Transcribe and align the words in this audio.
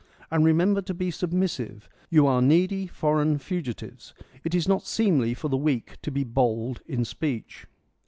And 0.31 0.43
remember 0.43 0.81
to 0.81 0.95
be 0.95 1.11
submissive— 1.11 1.87
you 2.09 2.25
are 2.25 2.41
needy 2.41 2.87
foreign 2.87 3.37
fugitives— 3.37 4.15
it 4.43 4.55
is 4.55 4.67
not 4.67 4.87
seemly 4.87 5.35
for 5.35 5.47
the 5.47 5.57
weak 5.57 6.01
to 6.01 6.09
be 6.09 6.23
bold 6.23 6.81
in 6.87 7.05
speech. 7.05 7.67